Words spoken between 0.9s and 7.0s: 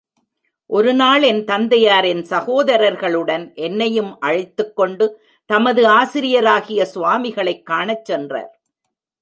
நாள் என் தந்தையார் என் சகோதரர்களுடன் என்னையும் அழைத்துக் கொண்டு, தமது ஆசிரியராகிய